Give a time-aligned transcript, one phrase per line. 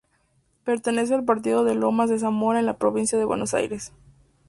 [0.63, 3.93] Pertenece al partido de Lomas de Zamora en la provincia de Buenos Aires.